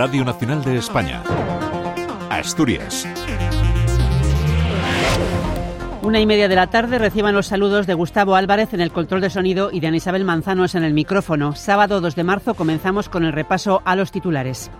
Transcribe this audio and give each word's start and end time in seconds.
Radio 0.00 0.24
Nacional 0.24 0.64
de 0.64 0.78
España. 0.78 1.22
Asturias. 2.30 3.06
Una 6.00 6.20
y 6.20 6.24
media 6.24 6.48
de 6.48 6.54
la 6.54 6.68
tarde 6.68 6.98
reciban 6.98 7.34
los 7.34 7.48
saludos 7.48 7.86
de 7.86 7.92
Gustavo 7.92 8.34
Álvarez 8.34 8.72
en 8.72 8.80
el 8.80 8.92
control 8.92 9.20
de 9.20 9.28
sonido 9.28 9.68
y 9.70 9.80
de 9.80 9.88
Ana 9.88 9.98
Isabel 9.98 10.24
Manzanos 10.24 10.74
en 10.74 10.84
el 10.84 10.94
micrófono. 10.94 11.54
Sábado 11.54 12.00
2 12.00 12.16
de 12.16 12.24
marzo 12.24 12.54
comenzamos 12.54 13.10
con 13.10 13.26
el 13.26 13.34
repaso 13.34 13.82
a 13.84 13.94
los 13.94 14.10
titulares. 14.10 14.70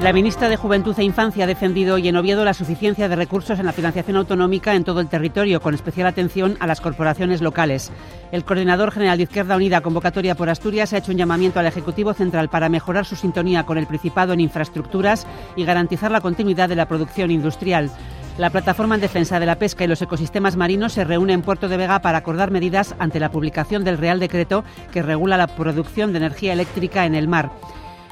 La 0.00 0.14
ministra 0.14 0.48
de 0.48 0.56
Juventud 0.56 0.98
e 0.98 1.04
Infancia 1.04 1.44
ha 1.44 1.46
defendido 1.46 1.96
hoy 1.96 2.08
en 2.08 2.16
Oviedo 2.16 2.42
la 2.42 2.54
suficiencia 2.54 3.06
de 3.06 3.16
recursos 3.16 3.58
en 3.58 3.66
la 3.66 3.74
financiación 3.74 4.16
autonómica 4.16 4.74
en 4.74 4.82
todo 4.82 5.00
el 5.00 5.08
territorio, 5.08 5.60
con 5.60 5.74
especial 5.74 6.06
atención 6.06 6.56
a 6.58 6.66
las 6.66 6.80
corporaciones 6.80 7.42
locales. 7.42 7.92
El 8.32 8.46
coordinador 8.46 8.92
general 8.92 9.18
de 9.18 9.24
Izquierda 9.24 9.56
Unida, 9.56 9.82
convocatoria 9.82 10.34
por 10.34 10.48
Asturias, 10.48 10.94
ha 10.94 10.96
hecho 10.96 11.12
un 11.12 11.18
llamamiento 11.18 11.60
al 11.60 11.66
Ejecutivo 11.66 12.14
Central 12.14 12.48
para 12.48 12.70
mejorar 12.70 13.04
su 13.04 13.14
sintonía 13.14 13.66
con 13.66 13.76
el 13.76 13.86
Principado 13.86 14.32
en 14.32 14.40
infraestructuras 14.40 15.26
y 15.54 15.66
garantizar 15.66 16.10
la 16.10 16.22
continuidad 16.22 16.70
de 16.70 16.76
la 16.76 16.88
producción 16.88 17.30
industrial. 17.30 17.90
La 18.38 18.48
plataforma 18.48 18.94
en 18.94 19.02
defensa 19.02 19.38
de 19.38 19.44
la 19.44 19.56
pesca 19.56 19.84
y 19.84 19.86
los 19.86 20.00
ecosistemas 20.00 20.56
marinos 20.56 20.94
se 20.94 21.04
reúne 21.04 21.34
en 21.34 21.42
Puerto 21.42 21.68
de 21.68 21.76
Vega 21.76 22.00
para 22.00 22.16
acordar 22.16 22.50
medidas 22.50 22.94
ante 22.98 23.20
la 23.20 23.30
publicación 23.30 23.84
del 23.84 23.98
Real 23.98 24.18
Decreto 24.18 24.64
que 24.92 25.02
regula 25.02 25.36
la 25.36 25.48
producción 25.48 26.12
de 26.12 26.18
energía 26.20 26.54
eléctrica 26.54 27.04
en 27.04 27.14
el 27.14 27.28
mar. 27.28 27.50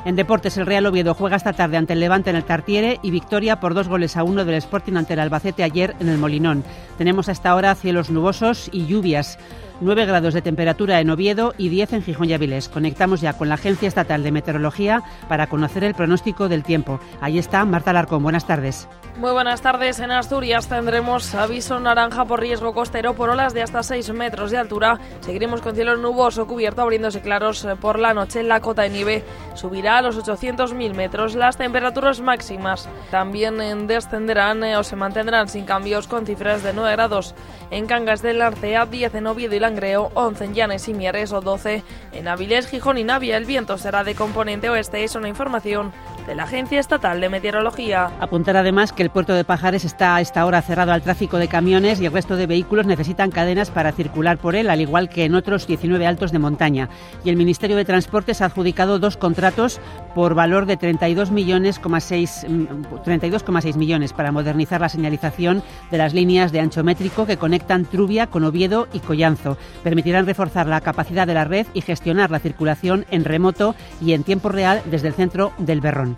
En 0.05 0.17
deportes, 0.17 0.57
el 0.57 0.67
Real 0.67 0.87
Oviedo 0.87 1.13
juega 1.13 1.37
esta 1.37 1.53
tarde 1.53 1.77
ante 1.77 1.93
el 1.93 2.01
Levante 2.01 2.31
en 2.31 2.37
el 2.37 2.45
Tartiere 2.45 3.01
y 3.03 3.11
victoria 3.11 3.61
por 3.61 3.75
dos 3.75 3.89
goles 3.89 4.17
a 4.17 4.23
uno 4.23 4.45
del 4.45 4.55
Sporting 4.55 4.95
ante 4.95 5.15
el 5.15 5.21
Albacete 5.21 5.65
ayer 5.65 5.97
en 5.99 6.09
el 6.09 6.19
Molinón. 6.19 6.65
Tenemos 6.97 7.29
hasta 7.29 7.51
ahora 7.51 7.75
cielos 7.75 8.09
nubosos 8.09 8.71
y 8.73 8.87
lluvias. 8.87 9.39
9 9.81 10.07
grados 10.07 10.35
de 10.35 10.43
temperatura 10.43 11.01
en 11.01 11.11
Oviedo 11.11 11.55
y 11.57 11.69
10 11.69 11.93
en 11.93 12.03
Gijón 12.03 12.29
y 12.29 12.33
Avilés. 12.33 12.69
Conectamos 12.69 13.21
ya 13.21 13.33
con 13.35 13.49
la 13.49 13.55
Agencia 13.55 13.89
Estatal 13.89 14.23
de 14.23 14.33
Meteorología 14.33 15.03
para 15.29 15.47
conocer 15.47 15.85
el 15.85 15.95
pronóstico 15.95 16.49
del 16.49 16.65
tiempo. 16.65 17.01
Ahí 17.21 17.39
está 17.39 17.65
Marta 17.65 17.93
Larcón. 17.93 18.23
Buenas 18.23 18.47
tardes. 18.47 18.89
Muy 19.19 19.33
buenas 19.33 19.63
tardes. 19.63 19.99
En 19.99 20.13
Asturias 20.13 20.69
tendremos 20.69 21.35
aviso 21.35 21.81
naranja 21.81 22.25
por 22.25 22.41
riesgo 22.41 22.73
costero 22.73 23.15
por 23.15 23.31
olas 23.31 23.53
de 23.53 23.63
hasta 23.63 23.83
6 23.83 24.13
metros 24.13 24.53
de 24.53 24.59
altura. 24.59 25.01
Seguiremos 25.21 25.61
con 25.61 25.75
cielo 25.75 25.97
nuboso 25.97 26.47
cubierto 26.47 26.83
abriéndose 26.83 27.21
claros 27.21 27.65
eh, 27.65 27.75
por 27.75 27.99
la 27.99 28.15
noche. 28.15 28.45
La 28.45 28.61
cota 28.61 28.83
de 28.83 28.91
nieve 28.91 29.25
subirá 29.55 29.99
a 29.99 30.03
los 30.03 30.17
800.000 30.19 30.95
metros. 30.95 31.35
Las 31.35 31.57
temperaturas 31.57 32.21
máximas 32.21 32.89
también 33.11 33.61
eh, 33.61 33.75
descenderán 33.75 34.63
eh, 34.63 34.77
o 34.77 34.85
se 34.85 34.95
mantendrán 34.95 35.49
sin 35.49 35.65
cambios 35.65 36.07
con 36.07 36.25
cifras 36.25 36.63
de 36.63 36.73
9 36.73 36.93
grados 36.93 37.35
en 37.71 37.87
Cangas 37.87 38.23
del 38.23 38.41
Arcea, 38.41 38.87
10 38.87 39.17
en 39.17 39.27
Oviedo 39.27 39.57
y 39.57 39.59
Langreo, 39.69 40.11
11 40.15 40.47
en 40.47 40.55
Llanes 40.55 40.89
y 40.89 40.95
Mieres 40.95 41.31
o 41.31 41.43
12 41.43 41.83
en 42.13 42.27
Avilés, 42.27 42.69
Gijón 42.69 42.97
y 42.97 43.05
Navia. 43.05 43.37
El 43.37 43.45
viento 43.45 43.77
será 43.77 44.03
de 44.03 44.15
componente 44.15 44.71
oeste. 44.71 45.05
Es 45.05 45.15
una 45.15 45.29
información 45.29 45.93
de 46.29 46.35
la 46.35 46.43
Agencia 46.43 46.79
Estatal 46.79 47.21
de 47.23 47.31
Meteorología. 47.31 48.11
Apuntar 48.21 48.59
además 48.59 48.93
que 48.93 49.03
el 49.03 49.09
puerto 49.09 49.33
de 49.33 49.45
Pajares 49.45 49.87
está 49.87 50.15
a 50.15 50.21
esta 50.21 50.45
hora 50.45 50.61
cerrado 50.61 50.93
al 50.93 51.01
tráfico 51.01 51.39
de 51.39 51.49
camiones 51.49 52.03
y 52.03 52.07
el 52.07 52.13
resto 52.13 52.37
de 52.37 52.47
vehículos 52.47 52.85
necesitan 52.85 53.31
cadenas 53.31 53.71
para 53.71 53.93
circular 53.93 54.37
por 54.37 54.55
él, 54.55 54.69
al 54.69 54.83
igual 54.83 55.09
que 55.09 55.25
en 55.25 55.35
otros 55.35 55.67
19 55.67 56.07
altos 56.07 56.31
de 56.31 56.39
montaña. 56.39 56.91
Y 57.25 57.31
el 57.31 57.37
Ministerio 57.37 57.77
de 57.77 57.87
Transportes 57.87 58.43
ha 58.43 58.45
adjudicado 58.45 58.99
dos 58.99 59.17
contratos 59.17 59.81
por 60.15 60.35
valor 60.35 60.67
de 60.67 60.77
32 60.77 61.31
millones, 61.31 61.81
32,6 61.81 63.75
mm, 63.75 63.79
millones 63.79 64.13
para 64.13 64.31
modernizar 64.31 64.83
la 64.83 64.91
señalización 64.91 65.63
de 65.91 65.97
las 65.97 66.13
líneas 66.13 66.53
de 66.53 66.61
ancho 66.61 66.85
métrico 66.85 67.25
que 67.25 67.39
conectan 67.39 67.87
Trubia 67.87 68.27
con 68.27 68.45
Oviedo 68.45 68.87
y 68.93 68.99
Collanzo. 69.01 69.57
Permitirán 69.83 70.27
reforzar 70.27 70.67
la 70.67 70.83
capacidad 70.83 71.27
de 71.27 71.33
la 71.33 71.47
red 71.47 71.67
y 71.73 71.81
gestionar 71.81 72.31
la 72.31 72.39
circulación 72.39 73.07
en 73.11 73.25
remoto 73.25 73.75
y 74.03 74.13
en 74.13 74.25
tiempo 74.25 74.51
real 74.51 74.83
desde 74.91 75.09
el 75.09 75.15
centro 75.15 75.53
del 75.57 75.81
Berrón. 75.81 76.18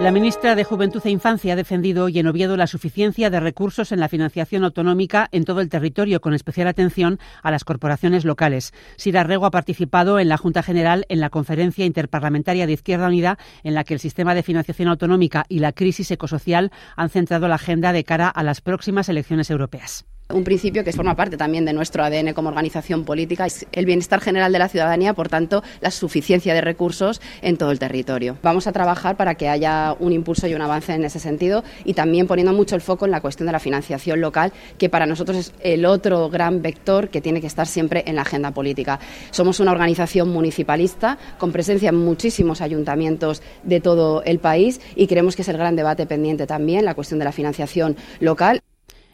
La 0.00 0.12
ministra 0.12 0.54
de 0.54 0.62
Juventud 0.62 1.02
e 1.04 1.10
Infancia 1.10 1.54
ha 1.54 1.56
defendido 1.56 2.04
hoy 2.04 2.20
en 2.20 2.28
Oviedo 2.28 2.56
la 2.56 2.68
suficiencia 2.68 3.30
de 3.30 3.40
recursos 3.40 3.90
en 3.90 3.98
la 3.98 4.08
financiación 4.08 4.62
autonómica 4.62 5.28
en 5.32 5.44
todo 5.44 5.60
el 5.60 5.68
territorio, 5.68 6.20
con 6.20 6.34
especial 6.34 6.68
atención 6.68 7.18
a 7.42 7.50
las 7.50 7.64
corporaciones 7.64 8.24
locales. 8.24 8.72
Sira 8.96 9.24
Rego 9.24 9.44
ha 9.44 9.50
participado 9.50 10.20
en 10.20 10.28
la 10.28 10.36
Junta 10.36 10.62
General 10.62 11.04
en 11.08 11.18
la 11.18 11.30
Conferencia 11.30 11.84
Interparlamentaria 11.84 12.68
de 12.68 12.74
Izquierda 12.74 13.08
Unida, 13.08 13.38
en 13.64 13.74
la 13.74 13.82
que 13.82 13.94
el 13.94 14.00
sistema 14.00 14.36
de 14.36 14.44
financiación 14.44 14.88
autonómica 14.88 15.44
y 15.48 15.58
la 15.58 15.72
crisis 15.72 16.12
ecosocial 16.12 16.70
han 16.94 17.10
centrado 17.10 17.48
la 17.48 17.56
agenda 17.56 17.92
de 17.92 18.04
cara 18.04 18.28
a 18.28 18.44
las 18.44 18.60
próximas 18.60 19.08
elecciones 19.08 19.50
europeas. 19.50 20.06
Un 20.30 20.44
principio 20.44 20.84
que 20.84 20.92
forma 20.92 21.16
parte 21.16 21.38
también 21.38 21.64
de 21.64 21.72
nuestro 21.72 22.04
ADN 22.04 22.34
como 22.34 22.50
organización 22.50 23.06
política 23.06 23.46
es 23.46 23.64
el 23.72 23.86
bienestar 23.86 24.20
general 24.20 24.52
de 24.52 24.58
la 24.58 24.68
ciudadanía, 24.68 25.14
por 25.14 25.30
tanto, 25.30 25.62
la 25.80 25.90
suficiencia 25.90 26.52
de 26.52 26.60
recursos 26.60 27.22
en 27.40 27.56
todo 27.56 27.70
el 27.70 27.78
territorio. 27.78 28.36
Vamos 28.42 28.66
a 28.66 28.72
trabajar 28.72 29.16
para 29.16 29.36
que 29.36 29.48
haya 29.48 29.96
un 29.98 30.12
impulso 30.12 30.46
y 30.46 30.52
un 30.52 30.60
avance 30.60 30.92
en 30.92 31.02
ese 31.06 31.18
sentido 31.18 31.64
y 31.82 31.94
también 31.94 32.26
poniendo 32.26 32.52
mucho 32.52 32.74
el 32.74 32.82
foco 32.82 33.06
en 33.06 33.10
la 33.10 33.22
cuestión 33.22 33.46
de 33.46 33.52
la 33.52 33.58
financiación 33.58 34.20
local, 34.20 34.52
que 34.76 34.90
para 34.90 35.06
nosotros 35.06 35.38
es 35.38 35.54
el 35.60 35.86
otro 35.86 36.28
gran 36.28 36.60
vector 36.60 37.08
que 37.08 37.22
tiene 37.22 37.40
que 37.40 37.46
estar 37.46 37.66
siempre 37.66 38.04
en 38.06 38.16
la 38.16 38.22
agenda 38.22 38.50
política. 38.50 39.00
Somos 39.30 39.60
una 39.60 39.72
organización 39.72 40.28
municipalista 40.28 41.16
con 41.38 41.52
presencia 41.52 41.88
en 41.88 41.96
muchísimos 41.96 42.60
ayuntamientos 42.60 43.40
de 43.62 43.80
todo 43.80 44.22
el 44.24 44.40
país 44.40 44.78
y 44.94 45.06
creemos 45.06 45.36
que 45.36 45.40
es 45.40 45.48
el 45.48 45.56
gran 45.56 45.74
debate 45.74 46.04
pendiente 46.04 46.46
también 46.46 46.84
la 46.84 46.94
cuestión 46.94 47.18
de 47.18 47.24
la 47.24 47.32
financiación 47.32 47.96
local. 48.20 48.60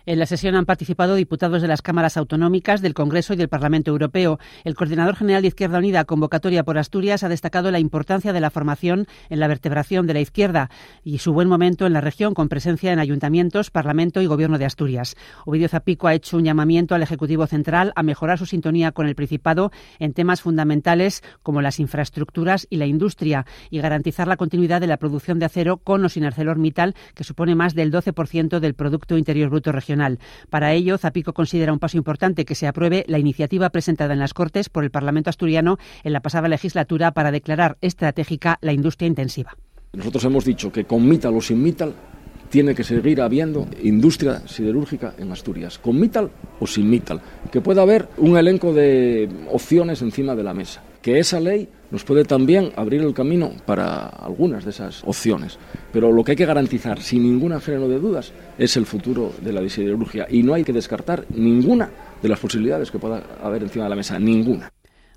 En 0.07 0.19
la 0.19 0.27
sesión 0.27 0.55
han 0.55 0.67
participado 0.67 1.15
diputados 1.15 1.63
de 1.63 1.69
las 1.69 1.81
cámaras 1.81 2.19
autonómicas, 2.19 2.83
del 2.83 2.93
Congreso 2.93 3.33
y 3.33 3.37
del 3.37 3.49
Parlamento 3.49 3.91
Europeo. 3.91 4.39
El 4.63 4.75
coordinador 4.75 5.17
general 5.17 5.41
de 5.41 5.49
Izquierda 5.49 5.79
Unida, 5.79 6.05
convocatoria 6.05 6.63
por 6.63 6.77
Asturias, 6.77 7.23
ha 7.23 7.31
destacado 7.31 7.71
la 7.71 7.79
importancia 7.79 8.35
de 8.35 8.41
la 8.41 8.51
formación 8.51 9.07
en 9.31 9.41
la 9.41 9.49
vertebración 9.49 10.07
de 10.07 10.13
la 10.13 10.21
izquierda 10.21 10.69
y 11.05 11.19
su 11.19 11.33
buen 11.33 11.49
momento 11.49 11.87
en 11.87 11.95
la 11.95 12.03
región, 12.03 12.35
con 12.35 12.51
presencia 12.51 12.93
en 12.93 12.99
ayuntamientos, 12.99 13.71
Parlamento 13.71 14.21
y 14.21 14.27
Gobierno 14.27 14.59
de 14.59 14.67
Asturias. 14.67 15.17
Ovidio 15.47 15.71
Zapico 15.71 16.07
ha 16.07 16.13
hecho 16.13 16.37
un 16.37 16.45
llamamiento 16.45 16.95
al 16.95 17.03
Ejecutivo 17.03 17.47
Central 17.47 17.95
a 17.97 18.03
mejorar 18.03 18.39
su 18.39 18.45
sintonía 18.45 18.93
con 18.93 19.07
el 19.07 19.15
Principado 19.15 19.73
en 19.99 20.13
temas 20.13 20.43
fundamentales 20.43 21.23
como 21.43 21.63
las 21.63 21.81
infraestructuras 21.81 22.67
y 22.69 22.77
la 22.77 22.85
industria 22.85 23.47
y 23.71 23.79
garantizar 23.79 24.29
la 24.29 24.37
continuidad 24.37 24.83
de 24.83 24.87
la 24.87 24.99
producción 24.99 25.39
de 25.39 25.47
acero 25.47 25.79
con 25.79 26.05
o 26.05 26.11
sin 26.11 26.27
ArcelorMittal, 26.27 26.95
que 27.15 27.25
supone 27.25 27.55
más 27.55 27.75
del 27.75 27.91
12% 27.91 28.61
del 28.61 28.75
Producto 28.75 29.17
Interior 29.17 29.49
Bruto 29.49 29.73
regional. 29.73 29.94
Para 30.51 30.73
ello, 30.73 30.99
Zapico 30.99 31.33
considera 31.33 31.73
un 31.73 31.79
paso 31.79 31.97
importante 31.97 32.45
que 32.45 32.55
se 32.55 32.67
apruebe 32.67 33.05
la 33.09 33.19
iniciativa 33.19 33.71
presentada 33.71 34.13
en 34.13 34.21
las 34.21 34.35
Cortes 34.35 34.69
por 34.69 34.85
el 34.85 34.91
Parlamento 34.91 35.31
asturiano 35.31 35.79
en 36.03 36.13
la 36.13 36.21
pasada 36.21 36.49
legislatura 36.49 37.13
para 37.13 37.31
declarar 37.31 37.77
estratégica 37.81 38.59
la 38.61 38.73
industria 38.73 39.09
intensiva. 39.09 39.57
Nosotros 39.93 40.25
hemos 40.25 40.45
dicho 40.45 40.73
que 40.73 40.85
con 40.85 41.09
Mittal 41.09 41.37
o 41.37 41.41
sin 41.41 41.63
Mittal 41.63 41.95
tiene 42.51 42.75
que 42.75 42.85
seguir 42.85 43.21
habiendo 43.21 43.67
industria 43.83 44.47
siderúrgica 44.47 45.15
en 45.19 45.33
Asturias, 45.33 45.79
con 45.79 45.99
Mittal 45.99 46.31
o 46.61 46.67
sin 46.67 46.89
Mittal, 46.89 47.21
que 47.51 47.61
pueda 47.61 47.83
haber 47.83 48.09
un 48.19 48.37
elenco 48.37 48.73
de 48.73 49.29
opciones 49.51 50.03
encima 50.03 50.35
de 50.35 50.43
la 50.45 50.55
mesa, 50.55 50.83
que 51.03 51.19
esa 51.19 51.41
ley 51.41 51.69
nos 51.95 52.03
puede 52.03 52.25
también 52.25 52.73
abrir 52.75 53.03
el 53.03 53.15
camino 53.15 53.53
para 53.67 54.07
algunas 54.07 54.65
de 54.65 54.71
esas 54.71 55.05
opciones. 55.05 55.61
Pero 55.93 56.11
lo 56.11 56.25
que 56.25 56.33
hay 56.33 56.37
que 56.37 56.45
garantizar, 56.45 57.01
sin 57.01 57.23
ningún 57.23 57.61
género 57.61 57.89
de 57.89 58.01
dudas, 58.01 58.33
es 58.59 58.77
el 58.77 58.85
futuro 58.85 59.33
de 59.41 59.53
la 59.53 59.69
siderurgia. 59.69 60.27
Y 60.29 60.43
no 60.43 60.55
hay 60.55 60.65
que 60.65 60.73
descartar 60.73 61.25
ninguna 61.31 61.89
de 62.21 62.29
las 62.29 62.41
posibilidades 62.41 62.91
que 62.91 62.99
pueda 62.99 63.23
haber 63.41 63.63
encima 63.63 63.85
de 63.85 63.91
la 63.91 63.97
mesa, 63.97 64.19
ninguna. 64.19 64.74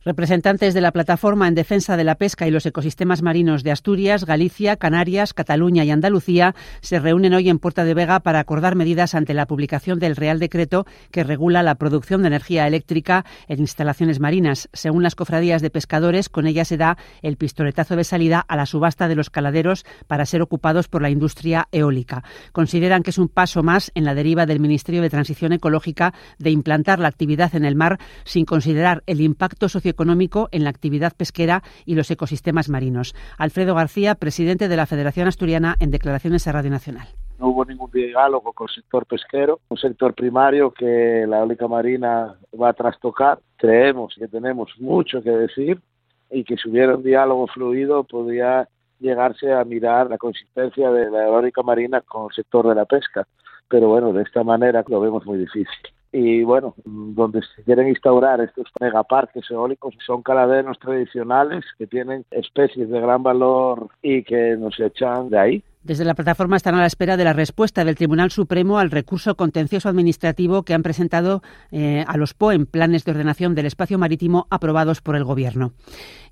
Representantes 0.08 0.74
de 0.74 0.80
la 0.80 0.94
Plataforma 0.94 1.50
en 1.50 1.54
Defensa 1.54 1.98
de 1.98 2.06
la 2.06 2.16
Pesca 2.16 2.48
y 2.48 2.52
los 2.52 2.66
Ecosistemas 2.66 3.22
Marinos 3.22 3.62
de 3.64 3.72
Asturias, 3.72 4.24
Galicia, 4.24 4.78
Canarias, 4.78 5.34
Cataluña 5.34 5.84
y 5.84 5.92
Andalucía 5.92 6.56
se 6.80 7.00
reúnen 7.00 7.34
hoy 7.34 7.50
en 7.50 7.60
Puerta 7.60 7.84
de 7.84 7.94
Vega 7.94 8.22
para 8.22 8.40
acordar 8.40 8.76
medidas 8.76 9.16
ante 9.16 9.34
la 9.34 9.48
publicación 9.48 10.00
del 10.00 10.16
Real 10.16 10.40
Decreto 10.40 10.86
que 11.12 11.26
regula 11.26 11.62
la 11.62 11.76
producción 11.76 12.22
de 12.22 12.28
energía 12.28 12.66
eléctrica 12.68 13.26
en 13.50 13.60
instalaciones 13.60 14.22
marinas. 14.22 14.70
Según 14.72 15.04
las 15.04 15.14
cofradías 15.14 15.62
de 15.62 15.72
pescadores, 15.72 16.30
con 16.30 16.48
ella 16.48 16.64
se 16.64 16.78
da 16.78 16.98
el 17.22 17.36
pistoletazo 17.36 17.98
de 17.98 18.06
salida 18.06 18.40
a 18.40 18.56
la 18.56 18.66
subasta 18.66 19.10
de 19.10 19.16
los 19.16 19.30
caladeros 19.30 19.86
para 20.08 20.26
ser 20.26 20.42
ocupados 20.42 20.88
por 20.88 21.02
la 21.02 21.10
industria 21.10 21.68
eólica. 21.74 22.24
Consideran 22.54 23.04
que 23.04 23.10
es 23.10 23.18
un 23.18 23.28
paso 23.28 23.62
más 23.62 23.92
en 23.94 24.06
la 24.06 24.16
deriva 24.16 24.46
del 24.46 24.62
Ministerio 24.62 25.02
de 25.02 25.10
Transición 25.10 25.52
Ecológica 25.52 26.14
de 26.40 26.52
implantar 26.52 27.00
la 27.00 27.10
actividad 27.10 27.54
en 27.56 27.66
el 27.66 27.76
mar 27.76 28.00
sin 28.24 28.46
considerar 28.46 29.04
el 29.06 29.20
impacto 29.20 29.68
socioeconómico 29.68 29.97
económico 29.98 30.48
en 30.52 30.64
la 30.64 30.70
actividad 30.70 31.14
pesquera 31.18 31.64
y 31.86 31.96
los 31.96 32.12
ecosistemas 32.12 32.70
marinos. 32.70 33.16
Alfredo 33.40 33.74
García, 33.74 34.14
presidente 34.14 34.68
de 34.68 34.78
la 34.78 34.86
Federación 34.86 35.28
Asturiana, 35.28 35.76
en 35.80 35.90
declaraciones 35.90 36.48
a 36.48 36.52
Radio 36.52 36.70
Nacional. 36.70 37.08
No 37.40 37.48
hubo 37.48 37.66
ningún 37.66 37.90
diálogo 37.92 38.54
con 38.54 38.68
el 38.70 38.76
sector 38.76 39.08
pesquero, 39.08 39.60
un 39.70 39.78
sector 39.78 40.14
primario 40.14 40.72
que 40.72 41.26
la 41.28 41.40
eólica 41.40 41.68
marina 41.68 42.36
va 42.60 42.70
a 42.70 42.74
trastocar. 42.74 43.40
Creemos 43.58 44.14
que 44.18 44.28
tenemos 44.28 44.70
mucho 44.80 45.24
que 45.24 45.32
decir 45.32 45.82
y 46.30 46.44
que 46.44 46.58
si 46.58 46.70
hubiera 46.70 46.96
un 46.96 47.04
diálogo 47.04 47.48
fluido 47.48 48.04
podría 48.04 48.68
llegarse 49.00 49.52
a 49.52 49.64
mirar 49.64 50.10
la 50.10 50.18
consistencia 50.18 50.92
de 50.92 51.10
la 51.10 51.26
eólica 51.26 51.64
marina 51.64 52.02
con 52.02 52.26
el 52.30 52.36
sector 52.36 52.68
de 52.68 52.76
la 52.76 52.86
pesca. 52.86 53.28
Pero 53.68 53.90
bueno, 53.90 54.14
de 54.14 54.24
esta 54.24 54.44
manera 54.44 54.84
lo 54.88 55.00
vemos 55.00 55.26
muy 55.26 55.40
difícil. 55.40 55.68
Y 56.12 56.44
bueno, 56.44 56.74
donde 56.86 57.42
se 57.56 57.64
quieren 57.64 57.90
instaurar 57.90 58.40
estos 58.42 58.68
megaparques 58.80 59.50
eólicos 59.52 59.94
son 60.06 60.24
caladeros 60.24 60.80
tradicionales 60.80 61.66
que 61.78 61.88
tienen 61.88 62.26
especies 62.32 62.90
de 62.90 63.02
gran 63.02 63.24
valor 63.24 63.90
y 64.02 64.24
que 64.24 64.56
nos 64.58 64.80
echan 64.80 65.30
de 65.30 65.40
ahí. 65.40 65.64
Desde 65.88 66.04
la 66.04 66.16
plataforma 66.16 66.58
están 66.58 66.76
a 66.76 66.80
la 66.80 66.86
espera 66.86 67.16
de 67.16 67.24
la 67.24 67.32
respuesta 67.32 67.86
del 67.86 67.96
Tribunal 67.96 68.30
Supremo 68.30 68.78
al 68.78 68.92
recurso 68.92 69.38
contencioso 69.38 69.88
administrativo 69.88 70.64
que 70.64 70.74
han 70.74 70.84
presentado 70.84 71.42
eh, 71.72 72.04
a 72.06 72.18
los 72.18 72.34
POEM, 72.34 72.66
planes 72.66 73.06
de 73.06 73.12
ordenación 73.12 73.56
del 73.56 73.68
espacio 73.68 73.98
marítimo 73.98 74.48
aprobados 74.50 75.00
por 75.00 75.16
el 75.16 75.24
Gobierno. 75.24 75.72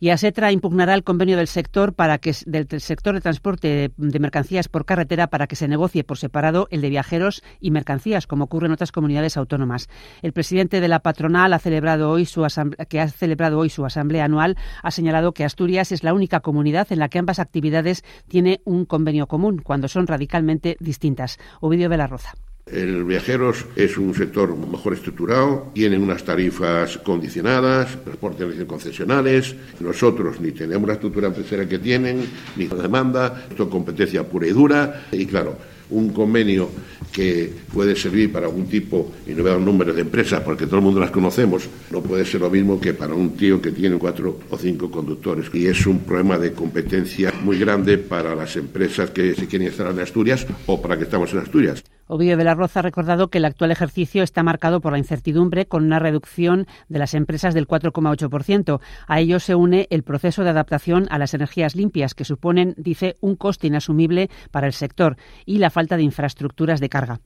Y 0.01 0.09
ASETRA 0.09 0.51
impugnará 0.51 0.93
el 0.93 1.05
convenio 1.05 1.37
del 1.37 1.47
sector 1.47 1.93
para 1.93 2.17
que 2.17 2.35
del 2.45 2.67
sector 2.81 3.15
de 3.15 3.21
transporte 3.21 3.91
de 3.95 4.19
mercancías 4.19 4.67
por 4.67 4.83
carretera 4.83 5.27
para 5.27 5.47
que 5.47 5.55
se 5.55 5.69
negocie 5.69 6.03
por 6.03 6.17
separado 6.17 6.67
el 6.69 6.81
de 6.81 6.89
viajeros 6.89 7.41
y 7.61 7.71
mercancías, 7.71 8.27
como 8.27 8.43
ocurre 8.43 8.65
en 8.65 8.73
otras 8.73 8.91
comunidades 8.91 9.37
autónomas. 9.37 9.87
El 10.21 10.33
presidente 10.33 10.81
de 10.81 10.89
la 10.89 10.99
patronal 10.99 11.53
ha 11.53 11.59
celebrado 11.59 12.11
hoy 12.11 12.25
su 12.25 12.45
que 12.89 12.99
ha 12.99 13.07
celebrado 13.07 13.59
hoy 13.59 13.69
su 13.69 13.85
asamblea 13.85 14.25
anual 14.25 14.57
ha 14.83 14.91
señalado 14.91 15.31
que 15.31 15.45
Asturias 15.45 15.93
es 15.93 16.03
la 16.03 16.13
única 16.13 16.41
comunidad 16.41 16.91
en 16.91 16.99
la 16.99 17.07
que 17.07 17.19
ambas 17.19 17.39
actividades 17.39 18.03
tiene 18.27 18.59
un 18.65 18.83
convenio 18.83 19.27
común 19.27 19.44
cuando 19.63 19.87
son 19.87 20.07
radicalmente 20.07 20.77
distintas. 20.79 21.39
Ovidio 21.61 21.89
de 21.89 21.97
la 21.97 22.07
Roza. 22.07 22.33
El 22.65 23.03
viajeros 23.03 23.63
es 23.75 23.95
un 23.95 24.15
sector 24.15 24.57
mejor 24.57 24.93
estructurado, 24.93 25.69
tienen 25.75 26.01
unas 26.01 26.23
tarifas 26.23 26.97
condicionadas, 26.97 27.95
transportes 28.03 28.65
concesionales. 28.65 29.55
Nosotros 29.79 30.41
ni 30.41 30.51
tenemos 30.51 30.87
la 30.87 30.95
estructura 30.95 31.27
empresarial 31.27 31.67
que 31.67 31.77
tienen, 31.77 32.25
ni 32.55 32.67
la 32.67 32.75
demanda, 32.75 33.45
esto 33.47 33.63
es 33.65 33.69
competencia 33.69 34.23
pura 34.23 34.47
y 34.47 34.51
dura. 34.51 35.05
Y 35.11 35.27
claro, 35.27 35.55
un 35.89 36.09
convenio 36.09 36.69
que 37.11 37.51
puede 37.73 37.95
servir 37.95 38.31
para 38.31 38.47
algún 38.47 38.67
tipo, 38.67 39.11
y 39.25 39.31
no 39.31 39.43
veo 39.43 39.59
números 39.59 39.95
de 39.95 40.01
empresas 40.01 40.41
porque 40.41 40.65
todo 40.65 40.77
el 40.77 40.83
mundo 40.83 40.99
las 40.99 41.11
conocemos, 41.11 41.69
no 41.91 42.01
puede 42.01 42.25
ser 42.25 42.41
lo 42.41 42.49
mismo 42.49 42.79
que 42.79 42.93
para 42.93 43.13
un 43.13 43.37
tío 43.37 43.61
que 43.61 43.71
tiene 43.71 43.97
cuatro 43.97 44.39
o 44.49 44.57
cinco 44.57 44.91
conductores. 44.91 45.47
Y 45.53 45.67
es 45.67 45.85
un 45.87 45.99
problema 45.99 46.37
de 46.37 46.51
competencia 46.51 47.33
muy 47.43 47.57
grande 47.57 47.97
para 47.97 48.35
las 48.35 48.55
empresas 48.57 49.11
que 49.11 49.33
se 49.35 49.47
quieren 49.47 49.67
instalar 49.67 49.93
en 49.93 49.99
Asturias 49.99 50.45
o 50.65 50.81
para 50.81 50.97
que 50.97 51.03
estamos 51.03 51.31
en 51.33 51.39
Asturias. 51.39 51.83
Ovidio 52.07 52.37
de 52.37 52.43
la 52.43 52.53
Roza 52.53 52.79
ha 52.79 52.83
recordado 52.83 53.29
que 53.29 53.39
el 53.39 53.45
actual 53.45 53.71
ejercicio 53.71 54.21
está 54.21 54.43
marcado 54.43 54.79
por 54.79 54.91
la 54.91 54.99
incertidumbre 54.99 55.65
con 55.65 55.83
una 55.83 55.97
reducción 55.97 56.67
de 56.87 56.99
las 56.99 57.15
empresas 57.15 57.53
del 57.53 57.67
4,8%. 57.67 58.79
A 59.07 59.19
ello 59.19 59.39
se 59.39 59.55
une 59.55 59.87
el 59.89 60.03
proceso 60.03 60.43
de 60.43 60.51
adaptación 60.51 61.07
a 61.09 61.17
las 61.17 61.33
energías 61.33 61.75
limpias 61.75 62.13
que 62.13 62.25
suponen, 62.25 62.75
dice, 62.77 63.15
un 63.21 63.35
coste 63.35 63.67
inasumible 63.67 64.29
para 64.51 64.67
el 64.67 64.73
sector 64.73 65.17
y 65.45 65.57
la 65.57 65.71
falta 65.71 65.97
de 65.97 66.03
infraestructuras 66.03 66.79
de 66.79 66.89
carga. 66.89 67.21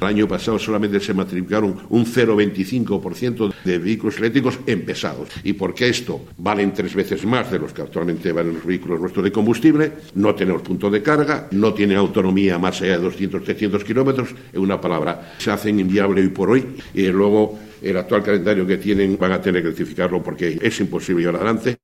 El 0.00 0.06
año 0.06 0.26
pasado 0.26 0.58
solamente 0.58 0.98
se 0.98 1.12
matricularon 1.12 1.76
un 1.90 2.06
0,25% 2.06 3.52
de 3.64 3.78
vehículos 3.78 4.18
eléctricos 4.18 4.58
en 4.66 4.84
pesados. 4.84 5.28
¿Y 5.44 5.52
por 5.52 5.74
qué 5.74 5.88
esto? 5.88 6.24
Valen 6.38 6.72
tres 6.72 6.94
veces 6.94 7.26
más 7.26 7.50
de 7.50 7.58
los 7.58 7.74
que 7.74 7.82
actualmente 7.82 8.32
valen 8.32 8.54
los 8.54 8.64
vehículos 8.64 8.98
nuestros 8.98 9.24
de 9.24 9.30
combustible, 9.30 9.92
no 10.14 10.34
tenemos 10.34 10.62
punto 10.62 10.90
de 10.90 11.02
carga, 11.02 11.48
no 11.50 11.74
tienen 11.74 11.98
autonomía 11.98 12.58
más 12.58 12.80
allá 12.80 12.96
de 12.96 13.04
200, 13.04 13.44
300 13.44 13.84
kilómetros. 13.84 14.34
En 14.52 14.60
una 14.60 14.80
palabra, 14.80 15.34
se 15.38 15.50
hacen 15.50 15.78
inviable 15.78 16.22
hoy 16.22 16.28
por 16.28 16.50
hoy 16.50 16.66
y 16.94 17.06
luego 17.08 17.58
el 17.82 17.96
actual 17.96 18.22
calendario 18.22 18.66
que 18.66 18.78
tienen 18.78 19.18
van 19.18 19.32
a 19.32 19.40
tener 19.40 19.62
que 19.62 19.68
rectificarlo 19.68 20.22
porque 20.22 20.58
es 20.62 20.80
imposible 20.80 21.22
llevar 21.22 21.36
adelante. 21.36 21.76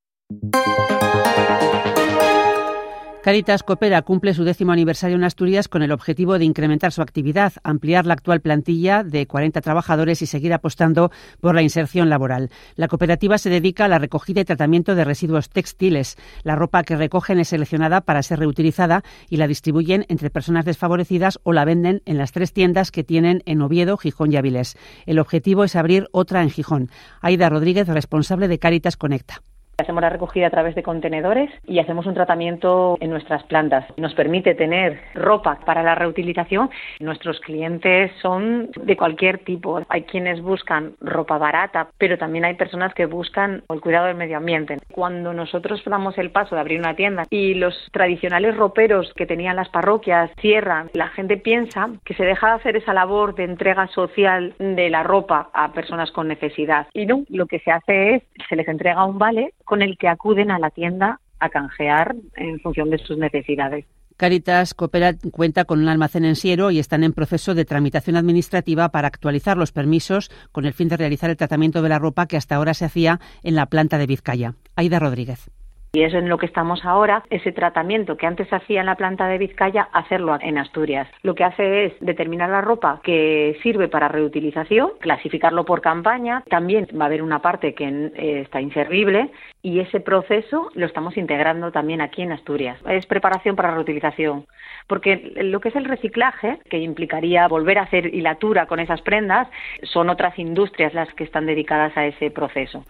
Caritas 3.27 3.65
Coopera 3.65 4.03
cumple 4.03 4.35
su 4.35 4.45
décimo 4.45 4.71
aniversario 4.71 5.17
en 5.17 5.25
Asturias 5.25 5.67
con 5.67 5.83
el 5.83 5.91
objetivo 5.91 6.39
de 6.39 6.45
incrementar 6.45 6.93
su 6.93 7.03
actividad, 7.03 7.55
ampliar 7.65 8.07
la 8.07 8.15
actual 8.15 8.41
plantilla 8.41 9.03
de 9.03 9.27
40 9.27 9.63
trabajadores 9.63 10.23
y 10.23 10.27
seguir 10.27 10.53
apostando 10.55 11.11
por 11.41 11.57
la 11.57 11.63
inserción 11.63 12.09
laboral. 12.09 12.51
La 12.77 12.87
cooperativa 12.87 13.37
se 13.39 13.51
dedica 13.51 13.87
a 13.87 13.89
la 13.89 13.99
recogida 13.99 14.43
y 14.43 14.45
tratamiento 14.45 14.95
de 14.95 15.03
residuos 15.03 15.51
textiles. 15.51 16.17
La 16.45 16.55
ropa 16.55 16.85
que 16.85 16.95
recogen 16.95 17.41
es 17.41 17.49
seleccionada 17.49 18.01
para 18.01 18.23
ser 18.23 18.39
reutilizada 18.39 19.03
y 19.29 19.39
la 19.39 19.49
distribuyen 19.49 20.07
entre 20.09 20.31
personas 20.31 20.65
desfavorecidas 20.65 21.41
o 21.43 21.53
la 21.53 21.65
venden 21.65 22.03
en 22.05 22.19
las 22.19 22.31
tres 22.31 22.53
tiendas 22.53 22.93
que 22.93 23.03
tienen 23.03 23.43
en 23.45 23.61
Oviedo, 23.61 23.97
Gijón 23.97 24.33
y 24.33 24.37
Avilés. 24.37 24.77
El 25.05 25.19
objetivo 25.19 25.65
es 25.65 25.75
abrir 25.75 26.07
otra 26.13 26.45
en 26.45 26.51
Gijón. 26.51 26.91
Aida 27.23 27.49
Rodríguez, 27.49 27.89
responsable 27.89 28.47
de 28.47 28.61
Caritas 28.61 28.97
Conecta. 28.97 29.43
Hacemos 29.79 30.01
la 30.01 30.09
recogida 30.09 30.47
a 30.47 30.51
través 30.51 30.75
de 30.75 30.83
contenedores 30.83 31.51
y 31.67 31.81
hacemos 31.81 32.07
un 32.07 32.15
tratamiento 32.15 32.97
en 32.99 33.11
nuestras 33.11 33.43
plantas. 33.43 33.85
Nos 33.99 34.15
permite 34.15 34.55
tener 34.55 34.99
ropa 35.15 35.59
para 35.67 35.83
la 35.83 35.95
reutilización. 35.95 36.71
Nuestros 36.99 37.41
clientes 37.41 38.11
son 38.23 38.71
de 38.75 38.97
cualquier 38.97 39.45
tipo. 39.45 39.83
Hay 39.91 40.05
quienes 40.05 40.41
buscan 40.41 40.95
ropa 41.03 41.37
barata, 41.37 41.89
pero 41.99 42.17
también 42.17 42.47
hay 42.47 42.55
personas 42.55 42.95
que 42.95 43.05
buscan 43.05 43.65
el 43.69 43.83
cuidado 43.83 44.07
del 44.07 44.17
medio 44.17 44.39
ambiente. 44.39 44.79
Cuando 44.93 45.35
nosotros 45.35 45.83
damos 45.85 46.17
el 46.17 46.31
paso 46.31 46.55
de 46.55 46.63
abrir 46.63 46.81
una 46.81 46.97
tienda 46.97 47.25
y 47.29 47.53
los 47.53 47.75
tradicionales 47.93 48.57
roperos 48.57 49.13
que 49.15 49.27
tenían 49.27 49.57
las 49.57 49.69
parroquias 49.69 50.31
cierran, 50.41 50.89
la 50.95 51.09
gente 51.09 51.37
piensa 51.37 51.91
que 52.03 52.15
se 52.15 52.25
deja 52.25 52.49
de 52.49 52.55
hacer 52.55 52.77
esa 52.77 52.95
labor 52.95 53.35
de 53.35 53.45
entrega 53.45 53.89
social 53.89 54.55
de 54.59 54.89
la 54.89 55.03
ropa 55.03 55.51
a 55.53 55.73
personas 55.73 56.11
con 56.13 56.29
necesidad. 56.29 56.87
Y 56.95 57.05
no, 57.05 57.25
lo 57.29 57.45
que 57.45 57.59
se 57.59 57.71
hace 57.71 58.15
es, 58.15 58.23
se 58.49 58.57
les 58.57 58.69
entrega 58.69 59.05
un 59.05 59.19
vale 59.19 59.53
con 59.67 59.83
el 59.83 59.99
que 59.99 60.09
acuden 60.09 60.51
a 60.51 60.59
la 60.59 60.71
tienda 60.71 61.21
a 61.39 61.51
canjear 61.51 62.17
en 62.37 62.59
función 62.61 62.89
de 62.89 62.97
sus 62.97 63.19
necesidades. 63.19 63.85
Caritas 64.17 64.73
Coopera 64.73 65.13
cuenta 65.31 65.67
con 65.67 65.81
un 65.81 65.89
almacén 65.89 66.25
en 66.25 66.37
Siero 66.37 66.71
y 66.71 66.79
están 66.79 67.05
en 67.05 67.13
proceso 67.13 67.55
de 67.55 67.67
tramitación 67.67 68.17
administrativa 68.17 68.89
para 68.89 69.09
actualizar 69.09 69.59
los 69.59 69.73
permisos 69.73 70.31
con 70.53 70.65
el 70.65 70.73
fin 70.73 70.89
de 70.89 70.97
realizar 70.97 71.29
el 71.29 71.37
tratamiento 71.37 71.83
de 71.83 71.91
la 71.91 71.99
ropa 71.99 72.27
que 72.27 72.39
hasta 72.39 72.55
ahora 72.55 72.73
se 72.73 72.87
hacía 72.87 73.21
en 73.43 73.57
la 73.57 73.67
planta 73.67 73.99
de 73.99 74.07
Vizcaya. 74.07 74.55
Aida 74.75 74.99
Rodríguez. 74.99 75.51
Y 75.97 76.03
es 76.03 76.13
en 76.13 76.29
lo 76.29 76.37
que 76.37 76.45
estamos 76.45 76.85
ahora, 76.85 77.25
ese 77.31 77.53
tratamiento 77.53 78.19
que 78.19 78.27
antes 78.27 78.53
hacía 78.53 78.81
en 78.81 78.87
la 78.87 78.97
planta 78.97 79.29
de 79.29 79.39
Vizcaya, 79.39 79.89
hacerlo 79.95 80.37
en 80.43 80.59
Asturias. 80.59 81.09
Lo 81.23 81.35
que 81.35 81.43
hace 81.43 81.87
es 81.87 81.95
determinar 82.01 82.51
la 82.51 82.61
ropa 82.61 83.01
que 83.03 83.57
sirve 83.63 83.89
para 83.89 84.09
reutilización, 84.09 84.91
clasificarlo 85.01 85.65
por 85.65 85.81
campaña, 85.81 86.45
también 86.51 86.87
va 87.01 87.05
a 87.05 87.07
haber 87.07 87.23
una 87.23 87.41
parte 87.41 87.75
que 87.75 87.89
eh, 87.89 88.41
está 88.43 88.61
inservible 88.61 89.31
y 89.63 89.81
ese 89.81 90.01
proceso 90.01 90.69
lo 90.75 90.85
estamos 90.85 91.17
integrando 91.17 91.73
también 91.73 92.03
aquí 92.03 92.21
en 92.21 92.33
Asturias. 92.33 92.79
Es 92.87 93.07
preparación 93.07 93.57
para 93.57 93.71
reutilización, 93.71 94.45
porque 94.87 95.33
lo 95.37 95.61
que 95.61 95.71
es 95.71 95.77
el 95.77 95.85
reciclaje, 95.85 96.59
que 96.71 96.79
implicaría 96.79 97.49
volver 97.49 97.79
a 97.79 97.83
hacer 97.83 98.15
hilatura 98.15 98.67
con 98.67 98.81
esas 98.81 99.03
prendas, 99.03 99.49
son 99.83 100.11
otras 100.11 100.39
industrias 100.39 100.95
las 100.95 101.13
que 101.15 101.25
están 101.25 101.47
dedicadas 101.47 101.97
a 101.97 102.07
ese 102.07 102.31
proceso. 102.31 102.85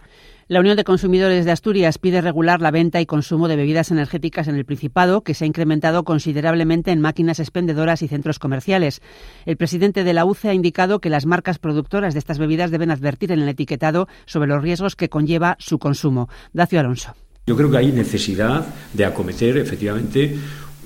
La 0.49 0.61
Unión 0.61 0.77
de 0.77 0.85
Consumidores 0.85 1.43
de 1.43 1.51
Asturias 1.51 1.97
pide 1.97 2.21
regular 2.21 2.61
la 2.61 2.71
venta 2.71 3.01
y 3.01 3.05
consumo 3.05 3.49
de 3.49 3.57
bebidas 3.57 3.91
energéticas 3.91 4.47
en 4.47 4.55
el 4.55 4.63
Principado, 4.63 5.19
que 5.19 5.33
se 5.33 5.43
ha 5.43 5.47
incrementado 5.47 6.05
considerablemente 6.05 6.91
en 6.91 7.01
máquinas 7.01 7.41
expendedoras 7.41 8.01
y 8.01 8.07
centros 8.07 8.39
comerciales. 8.39 9.01
El 9.45 9.57
presidente 9.57 10.05
de 10.05 10.13
la 10.13 10.23
UCE 10.23 10.47
ha 10.47 10.53
indicado 10.53 10.99
que 10.99 11.09
las 11.09 11.25
marcas 11.25 11.59
productoras 11.59 12.13
de 12.13 12.19
estas 12.19 12.39
bebidas 12.39 12.71
deben 12.71 12.91
advertir 12.91 13.33
en 13.33 13.41
el 13.41 13.49
etiquetado 13.49 14.07
sobre 14.25 14.47
los 14.47 14.63
riesgos 14.63 14.95
que 14.95 15.09
conlleva 15.09 15.57
su 15.59 15.79
consumo. 15.79 16.29
Dacio 16.53 16.79
Alonso. 16.79 17.13
Yo 17.45 17.57
creo 17.57 17.69
que 17.69 17.77
hay 17.77 17.91
necesidad 17.91 18.65
de 18.93 19.05
acometer 19.05 19.57
efectivamente 19.57 20.37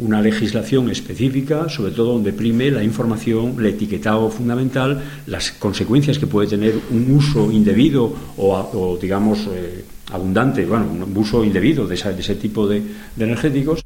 una 0.02 0.22
legislación 0.22 0.90
específica, 0.90 1.70
sobre 1.70 1.92
todo 1.92 2.14
donde 2.14 2.34
prime 2.34 2.72
la 2.72 2.84
información, 2.84 3.56
el 3.60 3.68
etiquetado 3.68 4.30
fundamental, 4.30 5.02
las 5.28 5.52
consecuencias 5.52 6.18
que 6.20 6.28
puede 6.28 6.48
tener 6.48 6.74
un 6.90 7.12
uso 7.12 7.52
indebido 7.52 8.14
o, 8.38 8.98
digamos, 9.02 9.48
eh, 9.52 9.86
abundante, 10.12 10.66
bueno, 10.66 10.88
un 10.92 11.18
uso 11.18 11.46
indebido 11.46 11.88
de, 11.88 11.96
ese 11.96 12.36
tipo 12.36 12.68
de 12.68 12.82
energéticos. 13.18 13.86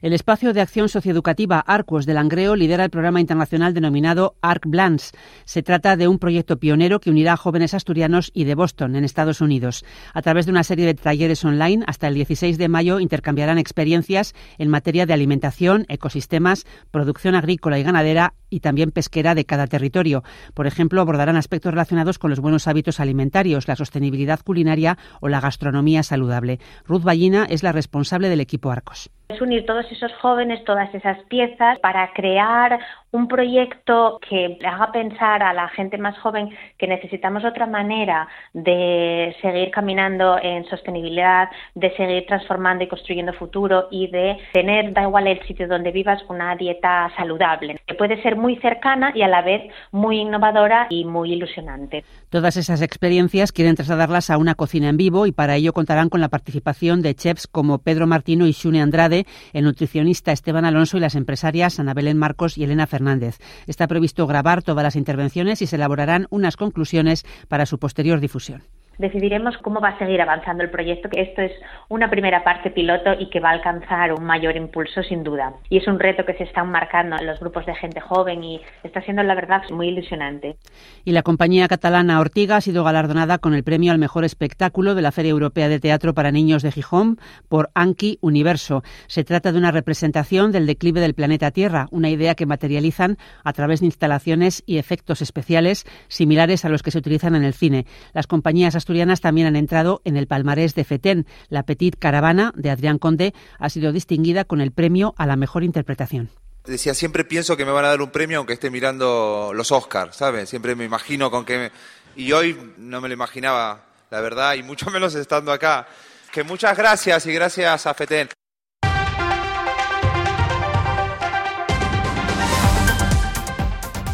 El 0.00 0.12
espacio 0.12 0.52
de 0.52 0.60
acción 0.60 0.88
socioeducativa 0.88 1.58
Arcos 1.58 2.06
de 2.06 2.14
Langreo 2.14 2.54
lidera 2.54 2.84
el 2.84 2.90
programa 2.90 3.20
internacional 3.20 3.74
denominado 3.74 4.36
Arc 4.42 4.64
Blans. 4.64 5.10
Se 5.44 5.64
trata 5.64 5.96
de 5.96 6.06
un 6.06 6.20
proyecto 6.20 6.58
pionero 6.58 7.00
que 7.00 7.10
unirá 7.10 7.32
a 7.32 7.36
jóvenes 7.36 7.74
asturianos 7.74 8.30
y 8.32 8.44
de 8.44 8.54
Boston, 8.54 8.94
en 8.94 9.04
Estados 9.04 9.40
Unidos. 9.40 9.84
A 10.14 10.22
través 10.22 10.46
de 10.46 10.52
una 10.52 10.62
serie 10.62 10.86
de 10.86 10.94
talleres 10.94 11.44
online, 11.44 11.84
hasta 11.88 12.06
el 12.06 12.14
16 12.14 12.58
de 12.58 12.68
mayo 12.68 13.00
intercambiarán 13.00 13.58
experiencias 13.58 14.34
en 14.56 14.68
materia 14.68 15.04
de 15.04 15.14
alimentación, 15.14 15.84
ecosistemas, 15.88 16.64
producción 16.92 17.34
agrícola 17.34 17.80
y 17.80 17.82
ganadera 17.82 18.34
y 18.50 18.60
también 18.60 18.90
pesquera 18.90 19.34
de 19.34 19.44
cada 19.44 19.66
territorio. 19.66 20.22
Por 20.54 20.66
ejemplo, 20.66 21.00
abordarán 21.00 21.36
aspectos 21.36 21.72
relacionados 21.72 22.18
con 22.18 22.30
los 22.30 22.40
buenos 22.40 22.68
hábitos 22.68 23.00
alimentarios, 23.00 23.68
la 23.68 23.76
sostenibilidad 23.76 24.40
culinaria 24.44 24.96
o 25.20 25.28
la 25.28 25.40
gastronomía 25.40 26.02
saludable. 26.02 26.58
Ruth 26.86 27.02
Ballina 27.02 27.46
es 27.48 27.62
la 27.62 27.72
responsable 27.72 28.28
del 28.28 28.40
equipo 28.40 28.70
Arcos. 28.70 29.10
Es 29.28 29.42
unir 29.42 29.66
todos 29.66 29.84
esos 29.92 30.10
jóvenes, 30.22 30.64
todas 30.64 30.92
esas 30.94 31.18
piezas 31.24 31.78
para 31.80 32.14
crear 32.14 32.78
un 33.10 33.28
proyecto 33.28 34.18
que 34.26 34.58
haga 34.66 34.90
pensar 34.90 35.42
a 35.42 35.52
la 35.52 35.68
gente 35.68 35.98
más 35.98 36.18
joven 36.18 36.48
que 36.78 36.86
necesitamos 36.86 37.44
otra 37.44 37.66
manera 37.66 38.26
de 38.54 39.36
seguir 39.42 39.70
caminando 39.70 40.38
en 40.42 40.64
sostenibilidad, 40.66 41.50
de 41.74 41.94
seguir 41.96 42.24
transformando 42.26 42.84
y 42.84 42.88
construyendo 42.88 43.34
futuro 43.34 43.88
y 43.90 44.10
de 44.10 44.38
tener, 44.54 44.94
da 44.94 45.02
igual 45.02 45.26
el 45.26 45.46
sitio 45.46 45.68
donde 45.68 45.90
vivas, 45.90 46.22
una 46.30 46.56
dieta 46.56 47.10
saludable. 47.14 47.78
Que 47.86 47.94
puede 47.94 48.22
ser 48.22 48.36
muy 48.38 48.56
cercana 48.56 49.12
y 49.14 49.22
a 49.22 49.28
la 49.28 49.42
vez 49.42 49.62
muy 49.92 50.20
innovadora 50.20 50.86
y 50.90 51.04
muy 51.04 51.32
ilusionante. 51.32 52.04
Todas 52.30 52.56
esas 52.56 52.80
experiencias 52.82 53.52
quieren 53.52 53.74
trasladarlas 53.74 54.30
a 54.30 54.38
una 54.38 54.54
cocina 54.54 54.88
en 54.88 54.96
vivo 54.96 55.26
y 55.26 55.32
para 55.32 55.56
ello 55.56 55.72
contarán 55.72 56.08
con 56.08 56.20
la 56.20 56.28
participación 56.28 57.02
de 57.02 57.14
chefs 57.14 57.46
como 57.46 57.78
Pedro 57.78 58.06
Martino 58.06 58.46
y 58.46 58.52
Shune 58.52 58.80
Andrade, 58.80 59.26
el 59.52 59.64
nutricionista 59.64 60.32
Esteban 60.32 60.64
Alonso 60.64 60.96
y 60.96 61.00
las 61.00 61.14
empresarias 61.14 61.78
Ana 61.78 61.94
Belén 61.94 62.18
Marcos 62.18 62.56
y 62.56 62.64
Elena 62.64 62.86
Fernández. 62.86 63.38
Está 63.66 63.86
previsto 63.86 64.26
grabar 64.26 64.62
todas 64.62 64.82
las 64.82 64.96
intervenciones 64.96 65.62
y 65.62 65.66
se 65.66 65.76
elaborarán 65.76 66.26
unas 66.30 66.56
conclusiones 66.56 67.24
para 67.48 67.66
su 67.66 67.78
posterior 67.78 68.20
difusión 68.20 68.62
decidiremos 68.98 69.56
cómo 69.58 69.80
va 69.80 69.90
a 69.90 69.98
seguir 69.98 70.20
avanzando 70.20 70.62
el 70.62 70.70
proyecto, 70.70 71.08
que 71.08 71.22
esto 71.22 71.42
es 71.42 71.52
una 71.88 72.10
primera 72.10 72.44
parte 72.44 72.70
piloto 72.70 73.12
y 73.18 73.30
que 73.30 73.40
va 73.40 73.50
a 73.50 73.52
alcanzar 73.52 74.12
un 74.12 74.24
mayor 74.24 74.56
impulso 74.56 75.02
sin 75.02 75.22
duda. 75.24 75.54
Y 75.70 75.78
es 75.78 75.86
un 75.86 75.98
reto 75.98 76.24
que 76.24 76.34
se 76.34 76.44
están 76.44 76.70
marcando 76.70 77.16
en 77.18 77.26
los 77.26 77.40
grupos 77.40 77.66
de 77.66 77.74
gente 77.74 78.00
joven 78.00 78.44
y 78.44 78.60
está 78.82 79.00
siendo 79.02 79.22
la 79.22 79.34
verdad 79.34 79.62
muy 79.70 79.88
ilusionante. 79.88 80.56
Y 81.04 81.12
la 81.12 81.22
compañía 81.22 81.68
catalana 81.68 82.20
Ortiga 82.20 82.56
ha 82.56 82.60
sido 82.60 82.84
galardonada 82.84 83.38
con 83.38 83.54
el 83.54 83.64
premio 83.64 83.92
al 83.92 83.98
mejor 83.98 84.24
espectáculo 84.24 84.94
de 84.94 85.02
la 85.02 85.12
Feria 85.12 85.30
Europea 85.30 85.68
de 85.68 85.80
Teatro 85.80 86.14
para 86.14 86.32
Niños 86.32 86.62
de 86.62 86.72
Gijón 86.72 87.18
por 87.48 87.70
Anki 87.74 88.18
Universo. 88.20 88.82
Se 89.06 89.24
trata 89.24 89.52
de 89.52 89.58
una 89.58 89.70
representación 89.70 90.52
del 90.52 90.66
declive 90.66 91.00
del 91.00 91.14
planeta 91.14 91.50
Tierra, 91.50 91.86
una 91.90 92.10
idea 92.10 92.34
que 92.34 92.46
materializan 92.46 93.16
a 93.44 93.52
través 93.52 93.80
de 93.80 93.86
instalaciones 93.86 94.62
y 94.66 94.78
efectos 94.78 95.22
especiales 95.22 95.86
similares 96.08 96.64
a 96.64 96.68
los 96.68 96.82
que 96.82 96.90
se 96.90 96.98
utilizan 96.98 97.34
en 97.34 97.44
el 97.44 97.54
cine. 97.54 97.86
Las 98.12 98.26
compañías 98.26 98.74
asturianas 98.88 99.20
también 99.20 99.46
han 99.46 99.56
entrado 99.56 100.00
en 100.06 100.16
el 100.16 100.26
palmarés 100.26 100.74
de 100.74 100.82
FETEN. 100.82 101.26
La 101.50 101.64
Petit 101.64 101.94
Caravana 101.98 102.52
de 102.56 102.70
Adrián 102.70 102.98
Conde 102.98 103.34
ha 103.58 103.68
sido 103.68 103.92
distinguida 103.92 104.46
con 104.46 104.62
el 104.62 104.72
premio 104.72 105.14
a 105.18 105.26
la 105.26 105.36
mejor 105.36 105.62
interpretación 105.62 106.30
decía, 106.64 106.92
siempre 106.92 107.24
pienso 107.24 107.56
que 107.56 107.64
me 107.64 107.72
van 107.72 107.86
a 107.86 107.88
dar 107.88 108.02
un 108.02 108.10
premio 108.10 108.36
aunque 108.36 108.52
esté 108.52 108.68
mirando 108.68 109.52
los 109.54 109.72
Oscars, 109.72 110.16
¿sabes? 110.16 110.50
Siempre 110.50 110.74
me 110.74 110.84
imagino 110.84 111.30
con 111.30 111.46
que... 111.46 111.72
Y 112.14 112.32
hoy 112.32 112.74
no 112.76 113.00
me 113.00 113.08
lo 113.08 113.14
imaginaba, 113.14 113.86
la 114.10 114.20
verdad, 114.20 114.54
y 114.54 114.62
mucho 114.62 114.90
menos 114.90 115.14
estando 115.14 115.50
acá. 115.50 115.88
Que 116.30 116.42
muchas 116.42 116.76
gracias 116.76 117.24
y 117.24 117.32
gracias 117.32 117.86
a 117.86 117.94
FETEN. 117.94 118.28